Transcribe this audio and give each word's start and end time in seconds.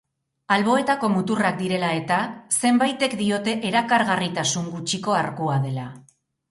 Alboetako 0.53 1.09
muturrak 1.15 1.59
direla 1.59 1.91
eta, 1.99 2.17
zenbaitek 2.63 3.15
diote 3.23 3.57
erakargarritasun 3.73 4.75
gutxiko 4.77 5.19
arkua 5.25 5.65
dela. 5.71 5.91